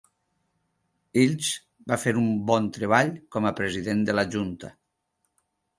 [1.19, 1.49] Hills
[1.93, 4.77] va fer un bon treball com a president de la junta.